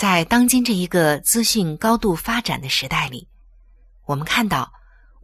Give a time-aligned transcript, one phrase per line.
[0.00, 3.28] 在当今这一个资讯高度发展的时代里，
[4.06, 4.72] 我们看到，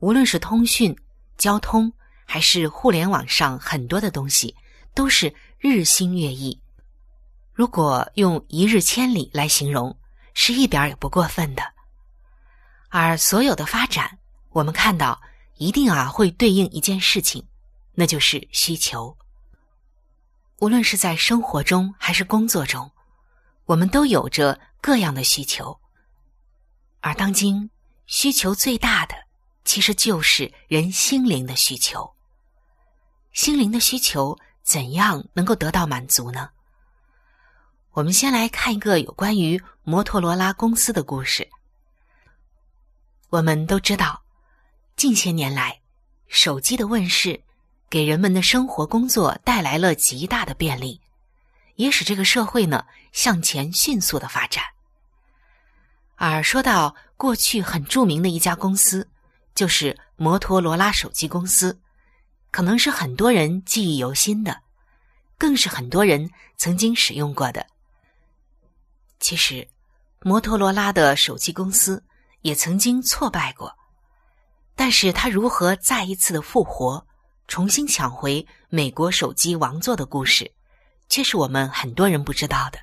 [0.01, 0.95] 无论是通讯，
[1.39, 1.91] 交通
[2.27, 4.55] 还是互联网上很多的东西
[4.93, 6.61] 都是日新月异，
[7.55, 9.99] 如果用一日千里来形容，
[10.35, 11.63] 是一点儿也不过分的。
[12.91, 14.19] 而所有的发展，
[14.51, 15.19] 我们看到
[15.57, 17.43] 一定啊会对应一件事情，
[17.95, 19.17] 那就是需求。
[20.59, 22.91] 无论是在生活中还是工作中，
[23.67, 25.79] 我们都有着各样的需求，
[27.01, 27.71] 而当今
[28.07, 29.15] 需求最大的。
[29.65, 32.09] 其实就是人心灵的需求。
[33.33, 36.51] 心灵的需求怎样能够得到满足呢？
[37.91, 41.49] 我们先来看一个有关于摩托罗拉公司的故事。
[43.29, 44.23] 我们都知道，
[44.95, 45.81] 近些年来，
[46.29, 47.43] 手机的问世
[47.91, 51.01] 给人们的生活工作带来了极大的便利，
[51.77, 54.65] 也使这个社会呢向前迅速的发展。
[56.17, 59.09] 而说到过去很著名的一家公司。
[59.55, 61.81] 就是摩托罗拉手机公司，
[62.51, 64.61] 可能是很多人记忆犹新的，
[65.39, 67.67] 更是很多人曾经使用过的。
[69.19, 69.67] 其实，
[70.21, 72.05] 摩托罗拉的手机公司
[72.43, 73.75] 也曾经挫败过，
[74.75, 77.07] 但是他如何再一次的复活，
[77.49, 80.53] 重新抢回美国手机王座的故事，
[81.09, 82.79] 却是我们很多人不知道的。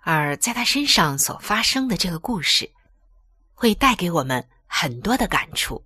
[0.00, 2.70] 而在他身上所发生的这个故事，
[3.54, 4.48] 会带给我们。
[4.70, 5.82] 很多的感触。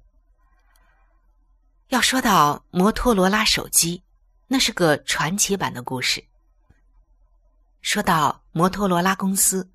[1.86, 4.02] 要说到摩托罗拉手机，
[4.48, 6.22] 那是个传奇版的故事。
[7.80, 9.70] 说到摩托罗拉公司，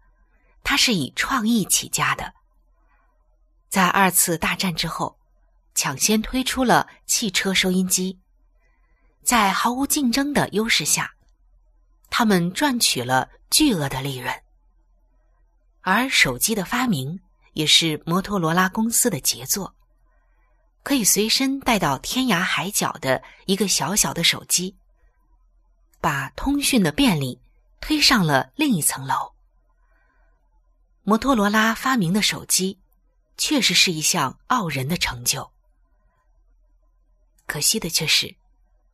[0.62, 2.34] 它是以创意起家的。
[3.70, 5.18] 在二次大战之后，
[5.74, 8.20] 抢先推出了汽车收音机，
[9.24, 11.16] 在毫无竞争的优势下，
[12.10, 14.34] 他们赚取了巨额的利润。
[15.82, 17.20] 而手机的发明。
[17.54, 19.74] 也是摩托罗拉公司的杰作，
[20.84, 24.76] 可以随身带到天涯海角的一个小小的手机，
[26.00, 27.42] 把通讯的便利
[27.82, 29.34] 推上了另一层楼。
[31.02, 32.78] 摩托罗拉发明的手机，
[33.40, 35.52] 确实是一项傲人的成就。
[37.48, 38.36] 可惜的却是，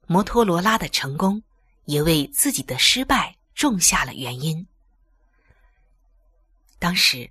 [0.08, 1.44] 摩托罗拉的成功
[1.86, 4.68] 也为自己的失败种下了原因。
[6.80, 7.30] 当时。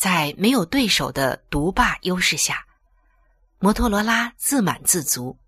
[0.00, 2.64] 在没有对手的独霸优势下，
[3.58, 5.38] 摩托罗拉自满自足。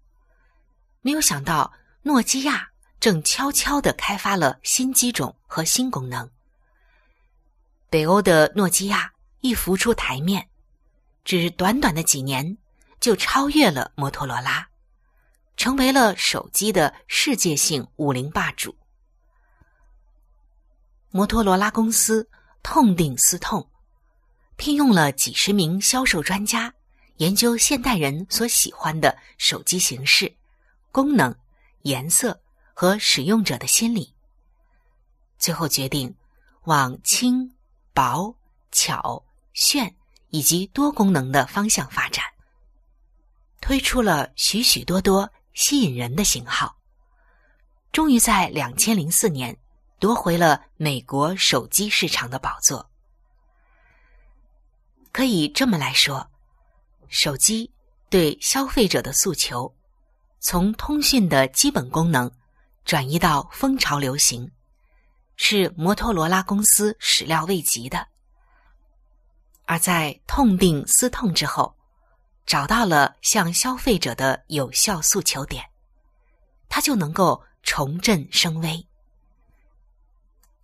[1.00, 1.72] 没有想到，
[2.02, 2.68] 诺基亚
[3.00, 6.30] 正悄悄的开发了新机种和新功能。
[7.88, 9.10] 北欧的诺基亚
[9.40, 10.46] 一浮出台面，
[11.24, 12.58] 只短短的几年
[13.00, 14.68] 就超越了摩托罗拉，
[15.62, 18.74] 成为了手机的世界性武林霸主。
[21.12, 22.28] 摩托罗拉公司
[22.64, 23.70] 痛定思痛。
[24.56, 26.74] 聘用了几十名销售专家，
[27.18, 30.34] 研究现代人所喜欢的手机形式、
[30.90, 31.32] 功能、
[31.82, 32.42] 颜色
[32.74, 34.12] 和使用者的心理。
[35.38, 36.12] 最后决定
[36.64, 37.54] 往轻、
[37.94, 38.34] 薄、
[38.72, 39.94] 巧、炫
[40.30, 42.24] 以及多功能的方向发展，
[43.60, 46.76] 推出了许许多多吸引人的型号。
[47.90, 49.56] 终于在两千零四年
[49.98, 52.90] 夺回了美国手机市场的宝座。
[55.12, 56.30] 可以这么来说：
[57.08, 57.70] 手机
[58.08, 59.74] 对消费者的诉求，
[60.40, 62.30] 从通讯的基本功能
[62.84, 64.50] 转移到风潮流行，
[65.36, 68.08] 是摩托罗拉公司始料未及的。
[69.66, 71.76] 而在痛定思痛之后，
[72.44, 75.64] 找到了向消费者的有效诉求点，
[76.68, 78.86] 它就能够重振声威。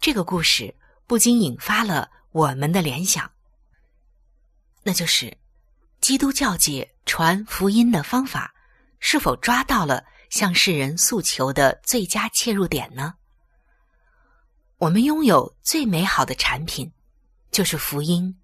[0.00, 0.74] 这个故事
[1.06, 3.30] 不禁引发了我们的联想，
[4.82, 5.36] 那就是
[6.00, 8.54] 基督教界传福音的方法
[9.00, 13.14] 是否抓到了向世人诉求的最佳切入点呢？
[14.76, 16.92] 我们拥有最美好的产品，
[17.50, 18.38] 就是福音，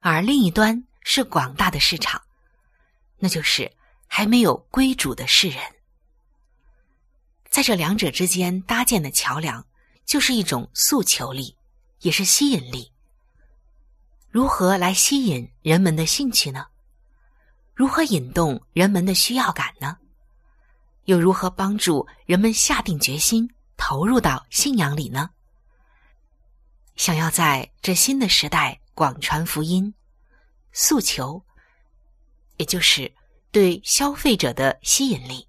[0.00, 2.20] 而另一端是广大的市场，
[3.18, 3.70] 那就是
[4.06, 5.62] 还没有归主的世人，
[7.48, 9.64] 在这两者之间搭建的桥梁。
[10.08, 11.54] 就是一种诉求力，
[12.00, 12.90] 也是吸引力。
[14.30, 16.66] 如何来吸引人们的兴趣呢？
[17.74, 19.98] 如何引动人们的需要感呢？
[21.04, 23.46] 又如何帮助人们下定决心
[23.76, 25.28] 投入到信仰里呢？
[26.96, 29.92] 想要在这新的时代广传福音，
[30.72, 31.42] 诉求，
[32.56, 33.12] 也就是
[33.50, 35.48] 对消费者的吸引力，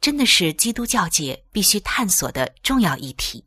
[0.00, 3.44] 真的是基督教界必须探索的重要议题。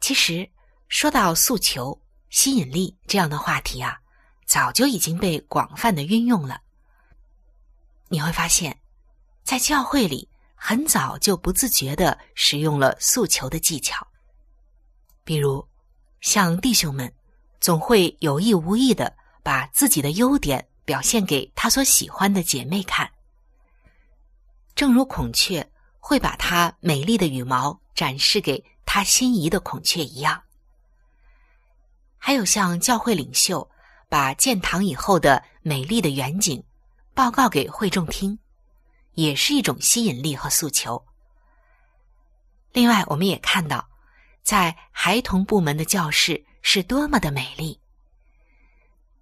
[0.00, 0.50] 其实，
[0.88, 4.00] 说到诉求、吸引力这样的话题啊，
[4.46, 6.60] 早就已经被广泛的运用了。
[8.08, 8.78] 你会发现，
[9.42, 14.06] 在教会里很早就不自觉的使用了诉求的技巧。
[15.24, 15.66] 比如，
[16.20, 17.12] 像弟兄们
[17.62, 23.10] 总会有意无意的把自己的优点表现给他所喜欢的姐妹看，
[24.74, 25.66] 正如孔雀
[25.98, 28.62] 会把它美丽的羽毛展示给。
[28.84, 30.42] 他心仪的孔雀一样，
[32.18, 33.70] 还有像教会领袖
[34.06, 36.62] 把建堂以后的美丽的远景
[37.14, 38.38] 报告给会众听，
[39.14, 41.02] 也是一种吸引力和诉求。
[42.72, 43.88] 另外，我们也看到，
[44.42, 47.78] 在孩童部门的教室是多么的美丽。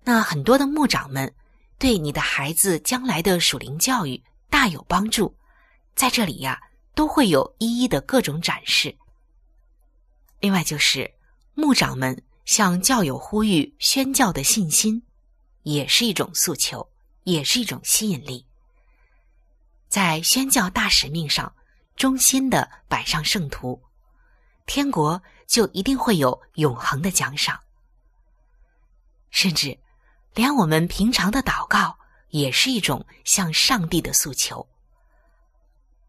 [0.04, 1.34] 那很多的牧长们
[1.78, 5.34] 对你的孩子将来的属灵教育大有帮助，
[5.94, 6.60] 在这里呀，
[6.94, 8.96] 都会有一一的各种展示。
[10.40, 11.12] 另外，就是
[11.54, 15.02] 牧长们向教友呼吁宣教的信心，
[15.62, 16.88] 也是一种诉求，
[17.24, 18.46] 也是一种吸引力。
[19.88, 21.52] 在宣教大使命上
[21.96, 23.80] 忠心的摆上圣徒，
[24.64, 27.58] 天国就一定会有永恒的奖赏。
[29.30, 29.76] 甚至，
[30.32, 31.98] 连我们平常的祷告
[32.28, 34.64] 也是一种向上帝的诉求。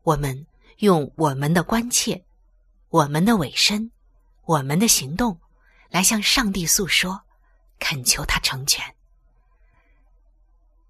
[0.03, 0.45] 我们
[0.77, 2.23] 用我们的关切，
[2.89, 3.91] 我们的委身。
[4.43, 5.39] 我们的行动，
[5.89, 7.21] 来向上帝诉说，
[7.79, 8.95] 恳求他成全。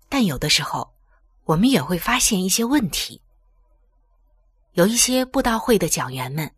[0.09, 0.93] 但有的时候，
[1.43, 3.21] 我们也会发现一些问题。
[4.73, 6.53] 有一些布道会的讲员们，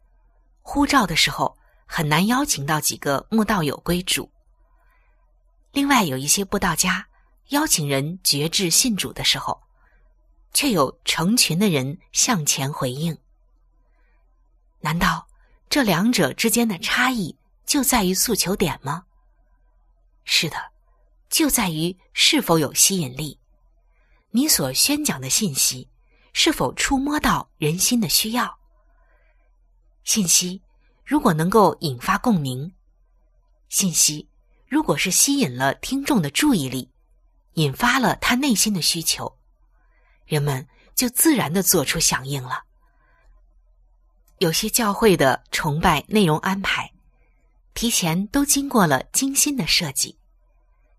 [0.62, 1.58] 呼召的时候
[1.96, 4.28] 很难邀请到几个慕道友归主。
[5.74, 7.08] 另外，有一些布道家
[7.50, 9.62] 邀请人决志信主的时候，
[10.56, 13.16] 却有成群的人向前回应。
[14.80, 15.28] 难道？
[15.70, 19.06] 这两者之间的差异就在于诉求点吗？
[20.24, 20.58] 是的，
[21.30, 23.40] 就在于是否有吸引力。
[24.32, 25.88] 你所宣讲的信息
[26.34, 28.58] 是否触摸到人心的需要？
[30.04, 30.60] 信息
[31.06, 32.74] 如果能够引发共鸣，
[33.70, 34.28] 信息
[34.68, 36.90] 如果是吸引了听众的注意力，
[37.54, 39.38] 引发了他内心的需求，
[40.26, 42.64] 人们就自然的做出响应了。
[44.40, 46.92] 有些教会的崇拜内容安排，
[47.74, 50.18] 提前都经过了精心的设计，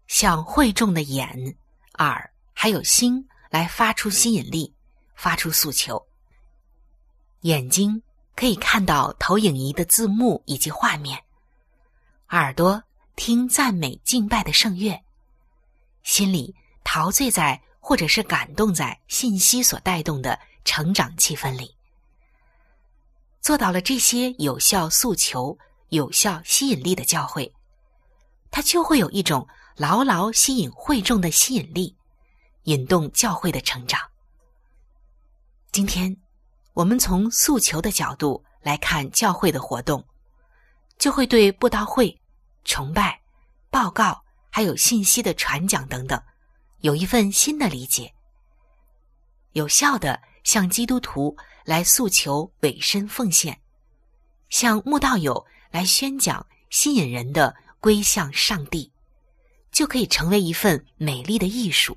[0.07, 1.57] 向会众的眼、
[1.99, 4.75] 耳还有心来发出吸引力，
[5.15, 6.07] 发出诉求。
[7.41, 8.03] 眼睛
[8.37, 11.23] 可以看到投影仪的字幕以及画面，
[12.31, 12.83] 耳朵
[13.17, 15.01] 听赞美敬拜的圣乐，
[16.03, 21.75] 心里陶醉在或者是感动在信息所带动的成长气氛里。
[23.41, 25.57] 做到了这些有效诉求、
[25.91, 27.53] 有效吸引力的教会，
[28.51, 31.95] 它就会有一种牢牢吸引会众的吸引力，
[32.65, 34.01] 引动教会的成长。
[35.73, 36.17] 今天，
[36.75, 40.07] 我们从诉求的角度来看教会的活动，
[40.99, 42.21] 就会对布道会、
[42.65, 43.21] 崇拜、
[43.71, 46.23] 报告还有信息的传讲等等，
[46.81, 48.13] 有一份新的理解，
[49.53, 51.35] 有效的向基督徒。
[51.67, 53.59] 来诉求委身奉献，
[54.51, 58.93] 向慕道友来宣讲吸引人的归向上帝，
[59.73, 61.97] 就可以成为一份美丽的艺术，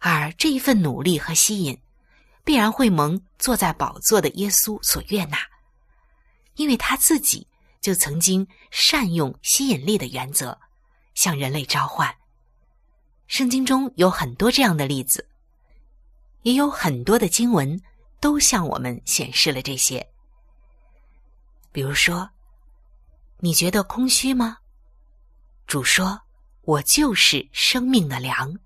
[0.00, 1.80] 而这一份努力和吸引，
[2.44, 5.38] 必然会蒙坐在宝座的耶稣所悦纳，
[6.54, 7.46] 因为他自己
[7.80, 10.58] 就曾经善用吸引力的原则，
[11.14, 12.14] 向人类召唤。
[13.26, 15.28] 圣经中有很多这样的例子，
[16.42, 17.80] 也有很多的经文
[18.20, 20.08] 都向我们显示了这些。
[21.72, 22.30] 比如说，
[23.38, 24.58] 你觉得空虚吗？
[25.66, 26.22] 主说。
[26.62, 28.56] 我就是生命的粮。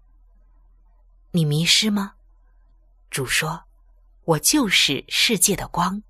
[1.30, 2.14] 你迷失吗？
[3.14, 3.64] 主说
[4.26, 6.02] ：“我就是世界的光。”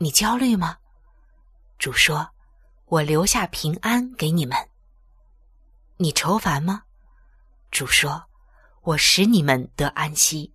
[0.00, 0.78] 你焦虑吗？
[1.78, 2.30] 主说
[2.88, 4.70] ：“我留下平安给你们。”
[6.00, 6.84] 你愁烦吗？
[7.70, 8.24] 主说
[8.84, 10.54] ：“我使你们得安息。”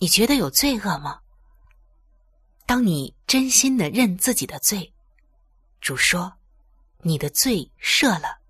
[0.00, 1.20] 你觉得有罪恶吗？
[2.66, 4.92] 当你真心的认自己的罪，
[5.80, 6.38] 主说
[7.02, 8.40] ：“你的罪赦了。”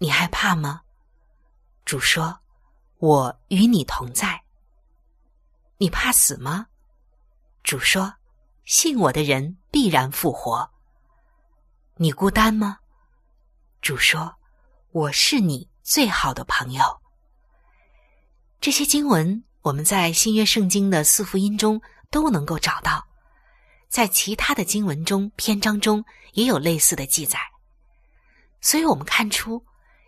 [0.00, 0.80] 你害怕吗？
[1.84, 2.40] 主说
[3.02, 4.40] ：“我与你同在。”
[5.76, 6.68] 你怕死吗？
[7.64, 8.14] 主说
[8.64, 10.70] ：“信我的人必然复活。”
[11.98, 12.78] 你孤单吗？
[13.80, 14.36] 主说
[14.94, 17.02] ：“我是你最好的朋友。”
[18.62, 23.04] 这些经文我们在新约圣经的四福音中都能够找到，
[23.88, 26.04] 在其他的经文中篇章中
[26.34, 27.40] 也有类似的记载，
[28.60, 29.66] 所以我们看出。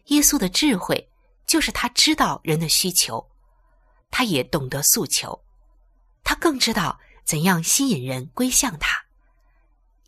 [0.09, 1.11] 耶稣的智慧，
[1.47, 3.31] 就是他知道人的需求，
[4.11, 5.45] 他也懂得诉求，
[6.23, 9.05] 他更知道怎样吸引人归向他，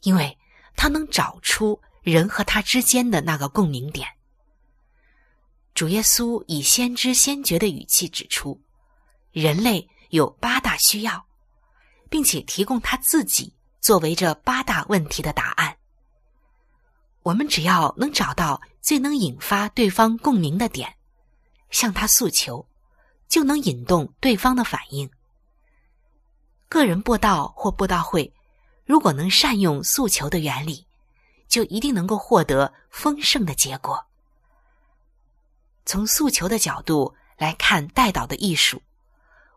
[0.03, 0.37] 因为
[0.77, 4.09] 他能找出人和他之间的那个共鸣点。
[5.75, 8.63] 主耶稣以先知先觉的语气指出，
[9.31, 11.27] 人类有八大需要，
[12.09, 15.77] 并且提供他自己作为这八大问题的答案。
[17.23, 18.61] 我们只要能找到。
[18.87, 20.96] 最能引发对方共鸣的点，
[21.71, 22.67] 向他诉求，
[23.29, 25.11] 就能引动对方的反应。
[26.69, 28.33] 个人布道或布道会，
[28.85, 30.87] 如果能善用诉求的原理，
[31.49, 34.05] 就一定能够获得丰盛的结果。
[35.85, 38.83] 从诉求的角度来看带祷的艺术，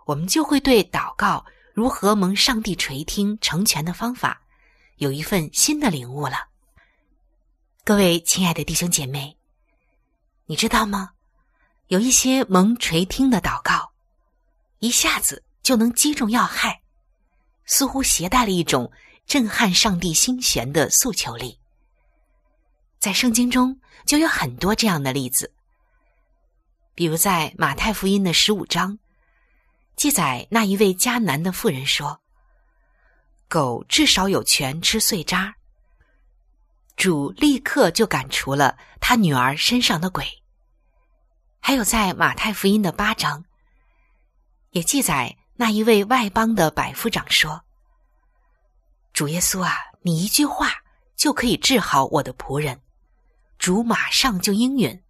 [0.05, 4.41] 我们就会对祷告如何蒙上帝垂听成全的方法，
[4.97, 6.47] 有一份新的领悟了。
[7.83, 9.35] 各位亲爱的弟兄姐妹，
[10.45, 11.13] 你知道吗？
[11.89, 13.91] 有一些蒙垂听的祷告，
[14.77, 16.81] 一下子就能击中要害，
[17.65, 18.91] 似乎携带了一种
[19.25, 21.59] 震撼上帝心弦的诉求力。
[22.99, 25.51] 在圣经中就有很多这样的例子，
[26.93, 28.99] 比如在马太福音的十五章，
[29.95, 32.21] 记载那一位迦南的妇人说
[33.49, 35.55] ：“狗至少有权吃碎渣。”
[36.95, 40.23] 主立刻就赶除了他女儿身上的鬼。
[41.59, 43.43] 还有在马太福音的八章，
[44.71, 47.63] 也记载那一位外邦的百夫长说
[49.13, 50.71] ：“主耶稣啊，你一句话
[51.15, 52.81] 就可以治好我的仆人。”
[53.59, 55.03] 主马上就应允，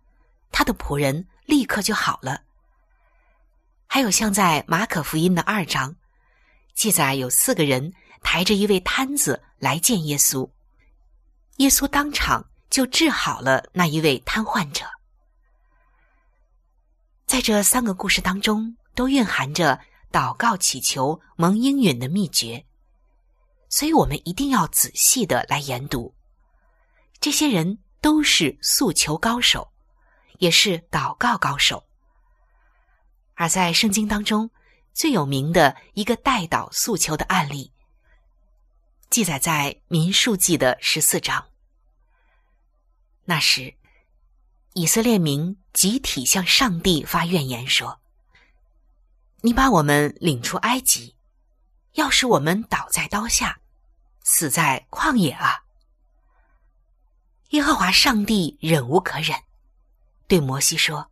[0.51, 2.41] 他的仆人立刻就好了。
[3.85, 5.95] 还有像在马可福音的二章，
[6.73, 10.49] 记载有四个人抬着一位摊子来见耶稣。
[11.57, 14.83] 耶稣当场就治好了那一位瘫痪者。
[17.29, 19.79] 在这三个故事当中，都蕴含着
[20.12, 22.65] 祷告祈求蒙应允的秘诀，
[23.69, 26.15] 所以我们一定要仔细的来研读。
[27.19, 29.71] 这些人都是诉求高手，
[30.39, 31.86] 也是祷告高手。
[33.36, 34.50] 而在圣经当中
[34.95, 37.71] 最有名的一个代祷诉求的案例，
[39.12, 41.45] 记载在民数记的十四章。
[43.24, 43.75] 那时，
[44.74, 47.99] 以色列民集体向上帝发怨言说
[49.41, 51.15] ：“你把我们领出埃及，
[51.93, 53.59] 要使我们倒在刀下，
[54.23, 55.63] 死在旷野啊！”
[57.51, 59.39] 耶和华上帝忍无可忍，
[60.27, 61.09] 对摩西说：“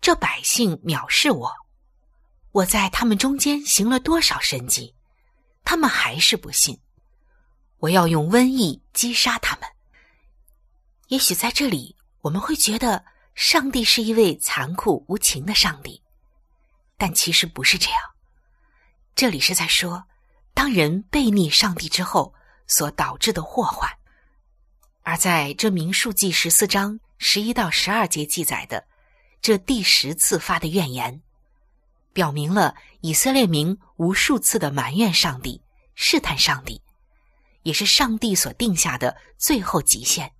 [0.00, 1.52] 这百姓藐视我，
[2.50, 4.94] 我在他们中间行了多少神迹，
[5.64, 6.78] 他们还是不信。
[7.78, 9.68] 我要用瘟疫击杀他们。”
[11.08, 13.04] 也许在这里，我们会觉得
[13.34, 16.02] 上帝是一位残酷无情的上帝，
[16.96, 18.00] 但其实不是这样。
[19.14, 20.04] 这里是在说，
[20.54, 22.34] 当人背逆上帝之后
[22.66, 23.90] 所导致的祸患。
[25.02, 28.86] 而在这民数记十四章十一到十二节记载的
[29.40, 31.20] 这第十次发的怨言，
[32.12, 35.60] 表明了以色列民无数次的埋怨上帝、
[35.94, 36.80] 试探上帝，
[37.62, 40.32] 也是上帝所定下的最后极限。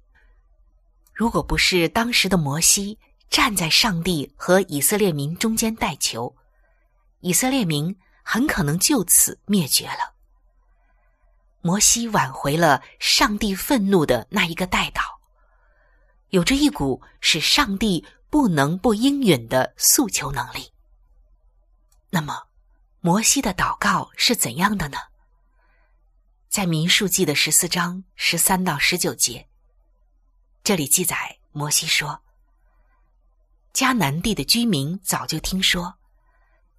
[1.12, 6.35] 如果不是当时的摩西站在上帝和以色列民中间代求，
[7.21, 10.14] 以色列民很可能就此灭绝了。
[11.61, 15.02] 摩西挽回了上帝愤怒的那一个代祷，
[16.31, 20.73] 有着一股使上帝不能不应允的诉求能力。
[22.11, 22.49] 那么，
[23.00, 24.99] 摩西的祷告是怎样的呢？
[26.49, 29.49] 在民数记的十四章十三到十九节，
[30.64, 32.23] 这里记载摩西说
[33.75, 35.95] ：“迦南地的居民早就听说，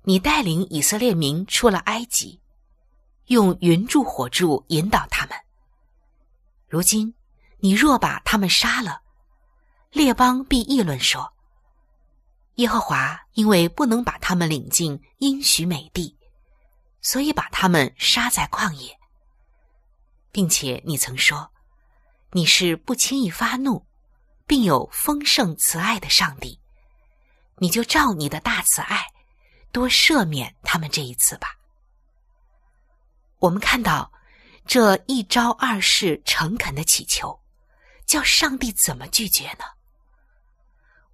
[0.03, 2.39] 你带领以色列民出了埃及。”
[3.27, 5.37] 用云柱火柱引导他们。
[6.67, 7.13] 如今，
[7.59, 9.01] 你若把他们杀了，
[9.91, 11.33] 列邦必议论说：
[12.55, 16.17] 耶和华因为不能把他们领进应许美地，
[17.01, 18.99] 所以把他们杀在旷野，
[20.31, 21.49] 并且你曾说
[22.35, 23.85] 你是不轻易发怒，
[24.47, 26.59] 并有丰盛慈爱的上帝，
[27.57, 29.05] 你就照你的大慈爱，
[29.71, 31.55] 多赦免他们这一次吧。
[33.37, 34.11] 我们看到
[34.65, 37.39] 这一招二式诚恳的祈求，
[38.07, 39.65] 叫上帝怎么拒绝呢？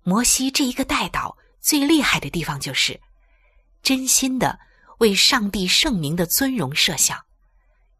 [0.03, 2.99] 摩西这一个代祷最厉害的地方就是
[3.83, 4.57] 真心的
[4.99, 7.25] 为上帝圣名的尊荣设想，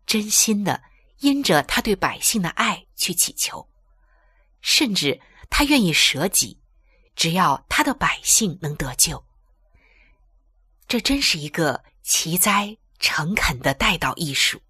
[0.06, 0.82] 真心的
[1.20, 3.68] 因着他对百姓的爱去祈求，
[4.62, 6.60] 甚至他愿意舍己，
[7.16, 9.24] 只要他的百姓能得救。
[10.88, 12.78] 这真是一个奇哉！
[13.02, 14.62] 诚恳的带祷艺术，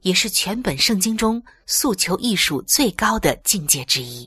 [0.00, 4.26] 也是全本圣经中诉求艺术最高的境界之一。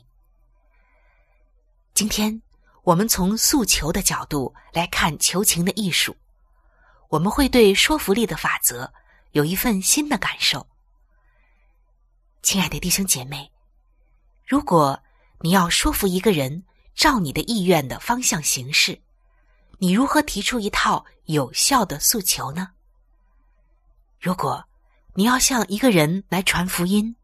[1.92, 2.40] 今天
[2.84, 6.16] 我们从诉求的角度来看求情的艺术，
[7.08, 8.92] 我们会对说服力的法则
[9.32, 10.64] 有一份新的感受。
[12.42, 13.50] 亲爱的弟兄姐妹，
[14.46, 15.00] 如果
[15.40, 18.98] 你要说服一个人照你的意愿的方向行事，
[19.78, 22.70] 你如何提出一套有效的诉求呢？
[24.18, 24.64] 如果
[25.14, 27.14] 你要向一个人来传福音，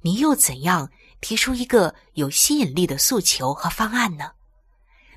[0.00, 4.32] 你又怎样提出一个有吸引力的诉求和方案呢？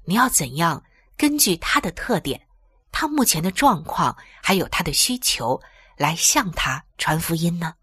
[0.04, 0.84] 你要怎样
[1.16, 2.48] 根据他的特点、
[2.92, 5.60] 他目前的状况还有他的需求
[5.96, 7.74] 来向他传福音呢？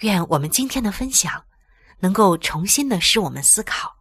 [0.00, 1.44] 愿我们今天的分享
[2.00, 3.94] 能够重新的使我们思考，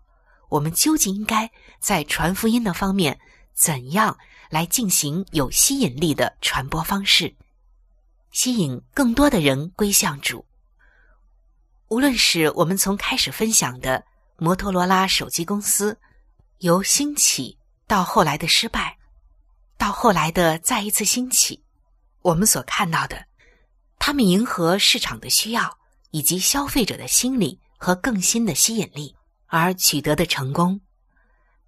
[0.49, 3.19] 我们究竟应该在传福音的方面
[3.53, 4.17] 怎样
[4.49, 7.33] 来进行有吸引力的传播方式。
[8.31, 10.43] 吸引更多的人归向主。
[11.89, 14.03] 无论是我们从开始分享的
[14.37, 15.95] 摩托罗拉手机公司
[16.57, 18.97] 由兴起到后来的失败，
[19.77, 21.63] 到后来的再一次兴起，
[22.23, 23.27] 我们所看到的，
[23.99, 25.77] 他们迎合市场的需要
[26.13, 29.13] 以及消费者的心理和更新的吸引力
[29.47, 30.79] 而取得的成功，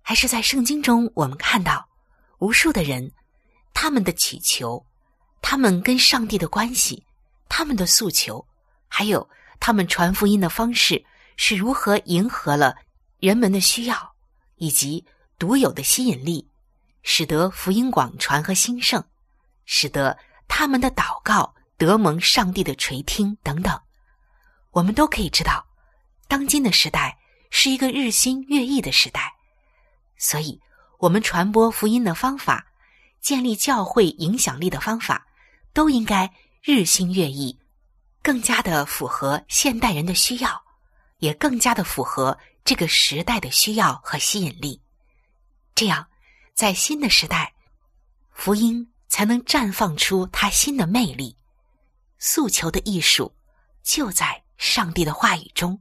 [0.03, 1.84] 还是在圣经中我们看到
[2.38, 3.12] 无数的人
[3.73, 4.86] 他们的祈求。
[5.41, 7.03] 他们跟上帝的关系，
[7.49, 8.45] 他们的诉求，
[8.88, 9.27] 还有
[9.60, 11.03] 他们传福音的方式
[11.38, 12.75] 是如何迎合了
[13.19, 14.13] 人们的需要，
[14.58, 15.03] 以及
[15.39, 16.47] 独有的吸引力，
[17.01, 19.03] 使得福音广传和兴盛，
[19.65, 20.15] 使得
[20.47, 23.79] 他们的祷告得蒙上帝的垂听等等，
[24.75, 25.65] 我们都可以知道，
[26.27, 27.17] 当今的时代
[27.49, 29.33] 是一个日新月异的时代，
[30.17, 30.59] 所以，
[30.99, 32.67] 我们传播福音的方法，
[33.21, 35.25] 建立教会影响力的方法。
[35.71, 37.59] 都应该日新月异，
[38.21, 40.63] 更加的符合现代人的需要，
[41.17, 44.81] 也更加的符合这个时代的需要和吸引力。
[45.73, 46.07] 这样，
[46.53, 47.53] 在新的时代，
[48.31, 51.35] 福音才能绽放出它新的魅力。
[52.19, 53.35] 诉求的艺术
[53.83, 55.79] 就在上帝的话语中，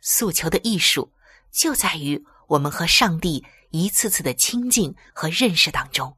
[0.00, 1.12] 诉求的艺术
[1.50, 6.16] 就在于我们和上帝一次次的亲近和认识当中。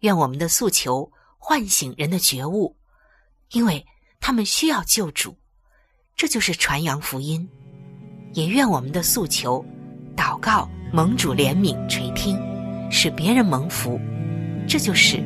[0.00, 1.10] 愿我们的诉求。
[1.44, 2.76] 唤醒人的觉悟，
[3.50, 3.84] 因为
[4.20, 5.36] 他们需要救主，
[6.14, 7.48] 这就是传扬福音。
[8.32, 9.66] 也愿我们的诉求、
[10.16, 12.38] 祷告蒙主怜悯垂听，
[12.92, 14.00] 使别人蒙福，
[14.68, 15.16] 这就是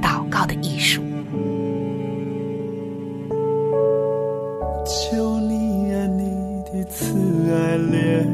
[0.00, 1.02] 祷告的艺术。
[6.96, 7.02] 你的慈
[7.50, 8.24] 爱怜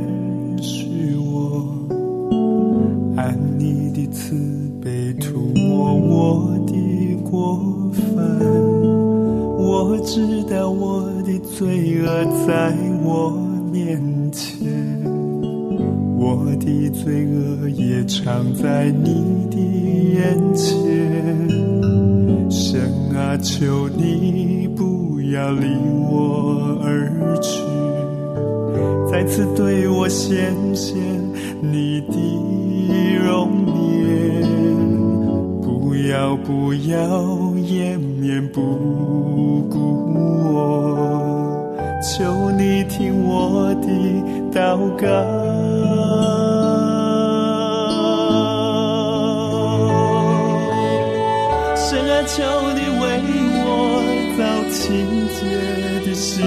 [0.60, 1.64] 恤我，
[3.16, 4.36] 按你的慈
[4.82, 6.74] 悲涂抹我的。
[7.30, 7.58] 过
[7.92, 8.18] 分，
[9.56, 12.06] 我知道我的罪恶
[12.44, 13.30] 在我
[13.72, 14.68] 面前，
[16.18, 19.56] 我的罪恶也藏在你的
[20.14, 20.68] 眼前。
[22.50, 22.80] 神
[23.14, 25.66] 啊，求你不要离
[26.10, 27.09] 我而，
[29.40, 31.00] 次对我显现
[31.62, 32.14] 你的
[33.24, 34.42] 容颜。
[35.62, 38.60] 不要不要掩面不
[39.70, 40.12] 顾
[40.52, 41.64] 我，
[42.02, 43.88] 求你听我的
[44.52, 45.06] 祷告。
[51.76, 52.42] 深爱求
[52.74, 53.02] 你为
[53.62, 53.64] 我
[54.36, 54.84] 造清
[55.34, 55.40] 洁
[56.06, 56.44] 的心，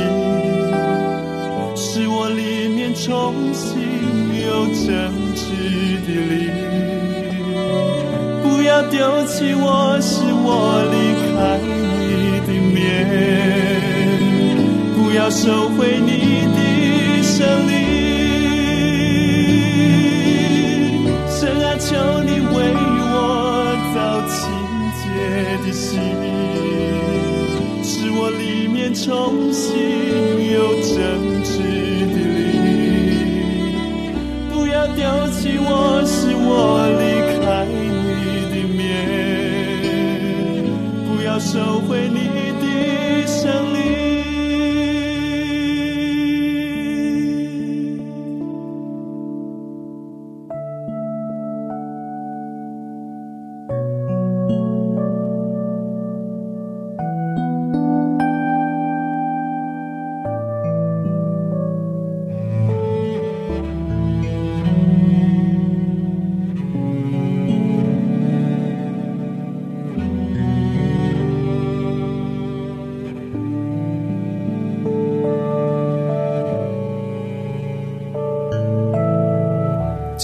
[3.06, 3.70] 重新
[4.42, 5.42] 有真挚
[6.06, 6.42] 的恋。
[8.42, 10.48] 不要丢弃我，是我
[10.90, 10.96] 离
[11.28, 11.60] 开
[12.00, 12.76] 你的面。
[14.96, 16.58] 不要收回你的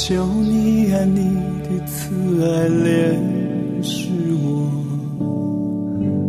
[0.10, 1.22] 求你按你
[1.62, 2.10] 的慈
[2.44, 3.14] 爱怜
[3.84, 4.10] 恤
[4.42, 4.50] 我，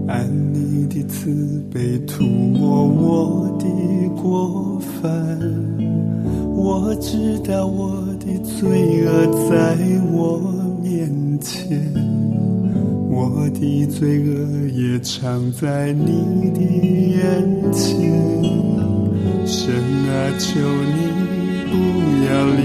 [0.07, 3.65] 按你的慈悲涂抹我的
[4.21, 5.01] 过犯。
[6.55, 9.79] 我知道我的罪恶在
[10.13, 10.39] 我
[10.83, 11.91] 面前，
[13.09, 17.89] 我的罪恶也藏在你的眼前。
[19.47, 21.41] 神啊，求你。
[21.73, 21.77] 不
[22.27, 22.61] 要离，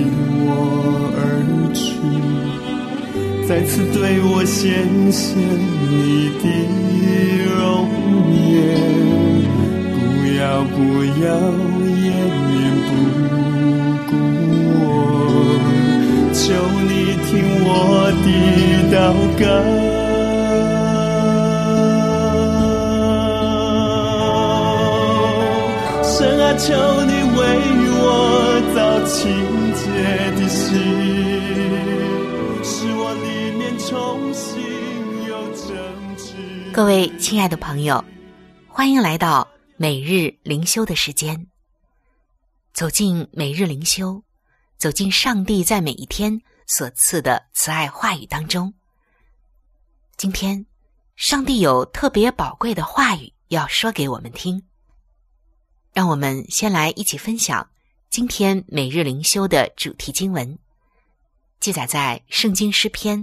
[3.47, 6.43] 再次对我显现你的
[7.45, 7.53] 容
[8.33, 8.43] 颜。
[10.01, 10.03] 不
[10.37, 10.75] 要不
[11.21, 11.25] 要
[12.03, 12.07] 掩
[12.47, 12.51] 面
[12.87, 12.89] 不
[14.09, 14.11] 顾
[14.81, 14.83] 我，
[16.33, 16.43] 求
[16.87, 16.91] 你
[17.25, 17.31] 听
[17.63, 17.69] 我
[18.23, 18.27] 的
[18.91, 18.93] 祷
[19.39, 19.43] 告。
[26.03, 26.63] 神啊，求
[27.05, 27.39] 你为
[27.97, 28.03] 我
[28.75, 29.13] 造起
[36.75, 38.03] 各位亲爱的朋友，
[38.67, 41.47] 欢迎来到每日灵修的时间。
[42.73, 44.21] 走进每日灵修，
[44.77, 48.73] 走进上帝在每一天所赐的慈爱话语当中。
[50.17, 50.65] 今天，
[51.15, 54.61] 上帝有特别宝贵的话语要说给我们听。
[55.93, 57.69] 让我们先来一起分享
[58.09, 60.59] 今天每日灵修的主题经文，
[61.61, 63.19] 记载在《圣经诗篇》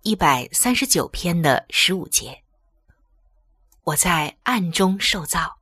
[0.00, 2.42] 一百三十九篇的十五节。
[3.90, 5.58] 我在暗中受造，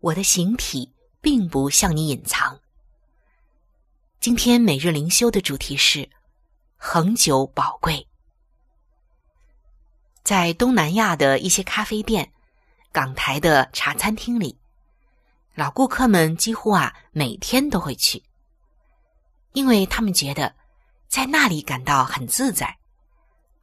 [0.00, 2.58] 我的形体并不向你隐藏。
[4.18, 6.10] 今天每日灵修的主题是
[6.76, 8.08] 恒久宝贵。
[10.24, 12.32] 在东南亚的一些咖啡店、
[12.90, 14.58] 港台的茶餐厅里。
[15.54, 18.24] 老顾客们几乎啊每天都会去，
[19.52, 20.52] 因为他们觉得
[21.06, 22.76] 在那里感到很自在，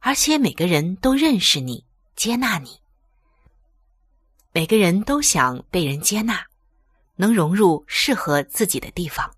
[0.00, 1.84] 而且每个人都认识你、
[2.16, 2.82] 接纳你。
[4.56, 6.46] 每个人都想被人接纳，
[7.16, 9.28] 能融入适合自己的地方。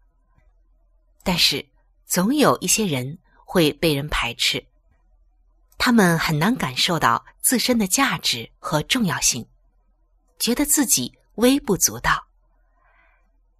[1.25, 1.67] 但是
[2.05, 4.63] 总有一些人会被人排斥，
[5.79, 9.49] 他们很难感受到自身的价值和重要性，
[10.39, 12.27] 觉得自己微不足道。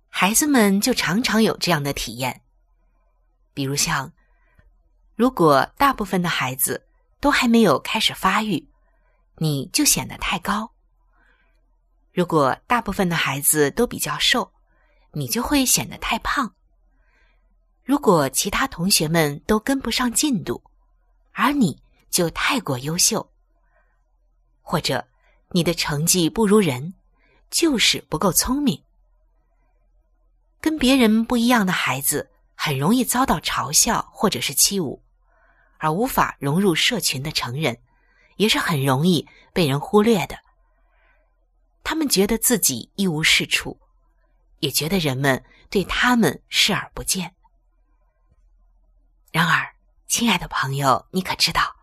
[0.09, 2.43] 孩子们就常常有这样的体验，
[3.55, 4.13] 比如像，
[5.15, 6.87] 如果大部分的孩子
[7.19, 8.69] 都还没有开始发育，
[9.39, 10.71] 你就显得太高；
[12.17, 14.51] 如果大部分的孩子都比较瘦，
[15.13, 16.49] 你就会显得太胖；
[17.85, 20.63] 如果其他同学们都跟不上进度，
[21.33, 23.31] 而你就太过优秀，
[24.63, 25.07] 或者
[25.51, 26.95] 你的成绩不如人，
[27.51, 28.83] 就是不够聪明。
[30.59, 34.99] 跟别人不一样的孩子很容易遭到嘲笑或者是欺侮，
[35.77, 37.77] 而无法融入社群的成人，
[38.37, 40.46] 也是很容易被人忽略的。
[41.89, 43.79] 他们觉得自己一无是处，
[44.59, 47.33] 也觉得人们对他们视而不见。
[49.31, 49.73] 然而，
[50.09, 51.77] 亲爱的朋友，你可知道，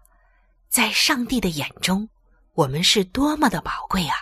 [0.68, 2.10] 在上帝的眼中，
[2.54, 4.18] 我们是多么的宝贵啊！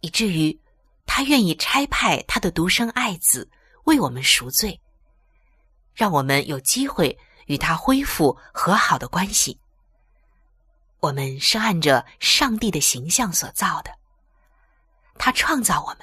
[0.00, 0.58] 以至于
[1.04, 3.46] 他愿意差派他的独生爱子
[3.84, 4.80] 为我们赎罪，
[5.92, 9.60] 让我们有机会与他恢复和好的关系。
[11.00, 13.94] 我们是按着上帝的形象所造的，
[15.18, 16.00] 他创造我们，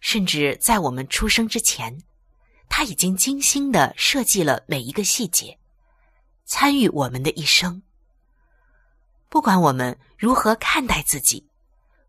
[0.00, 2.02] 甚至在我们出生之前，
[2.68, 5.58] 他已经精心的设计了每一个细节，
[6.44, 7.82] 参与我们的一生。
[9.28, 11.48] 不管我们如何看待自己，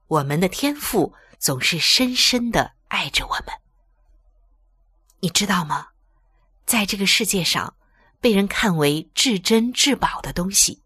[0.07, 3.47] 我们的天赋总是深深的爱着我们。
[5.19, 5.87] 你知道吗？
[6.65, 7.75] 在这个世界上，
[8.19, 10.81] 被人看为至珍至宝的东西。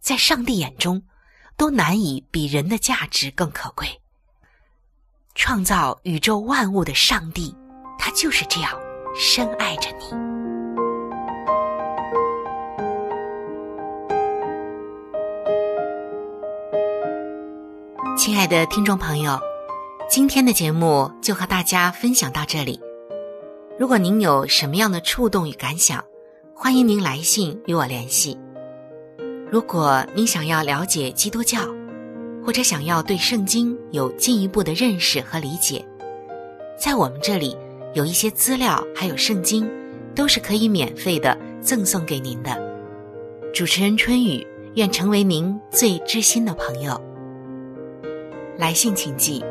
[0.00, 1.02] 在上帝眼中，
[1.56, 4.00] 都难以比人的价值更可贵。
[5.34, 7.54] 创造宇宙万物的上帝，
[7.98, 8.72] 他就是这样
[9.16, 10.04] 深爱着你。
[18.16, 19.38] 亲爱的听众朋友，
[20.10, 22.78] 今天的节目就和大家分享到这里。
[23.78, 26.04] 如果您有什么样的触动与感想，
[26.54, 28.38] 欢迎您来信与我联系。
[29.50, 31.60] 如果您想要了解基督教，
[32.44, 35.84] 或者想要对圣经有进一步的认识和理解，
[36.78, 37.56] 在我们这里
[37.94, 39.68] 有一些资料，还有圣经，
[40.14, 42.58] 都是可以免费的赠送给您的。
[43.52, 47.00] 主持人春雨愿成为您最知心的朋友。
[48.56, 49.44] 来信请寄：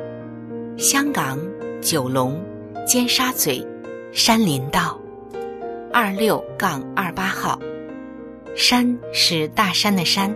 [0.77, 1.39] 香港
[1.81, 2.41] 九龙
[2.87, 3.65] 尖沙咀
[4.11, 4.99] 山林道
[5.91, 7.59] 二六杠二八号。
[8.55, 10.35] 山是大山的山，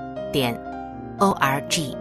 [0.31, 0.55] 点
[1.19, 1.95] o r g，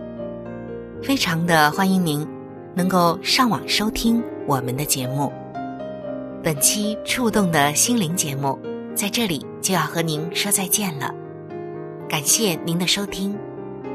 [1.03, 2.27] 非常的欢迎您
[2.75, 5.33] 能够上网收听我们的节目。
[6.43, 8.59] 本期触动的心灵节目
[8.95, 11.15] 在这里就要和您说再见了，
[12.09, 13.37] 感谢您的收听，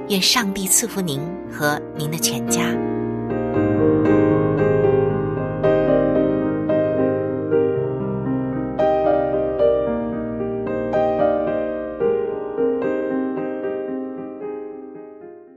[0.09, 1.19] 愿上帝赐福您
[1.51, 2.61] 和您的全家。